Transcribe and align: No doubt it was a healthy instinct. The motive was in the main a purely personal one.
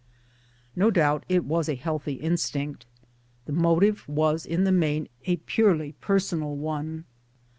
No 0.75 0.89
doubt 0.89 1.25
it 1.29 1.45
was 1.45 1.69
a 1.69 1.75
healthy 1.75 2.13
instinct. 2.13 2.87
The 3.45 3.53
motive 3.53 4.09
was 4.09 4.47
in 4.47 4.63
the 4.63 4.71
main 4.71 5.09
a 5.25 5.35
purely 5.35 5.91
personal 5.91 6.55
one. 6.55 7.05